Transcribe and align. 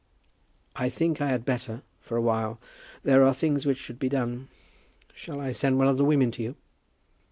"I 0.75 0.89
think 0.89 1.21
I 1.21 1.29
had 1.29 1.45
better, 1.45 1.83
for 1.99 2.17
a 2.17 2.23
while. 2.23 2.59
There 3.03 3.23
are 3.23 3.35
things 3.35 3.67
which 3.67 3.77
should 3.77 3.99
be 3.99 4.09
done. 4.09 4.47
Shall 5.13 5.39
I 5.39 5.51
send 5.51 5.77
one 5.77 5.87
of 5.87 5.97
the 5.97 6.05
women 6.05 6.31
to 6.31 6.41
you?" 6.41 6.55